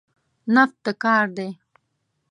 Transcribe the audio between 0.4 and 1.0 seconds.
نفت د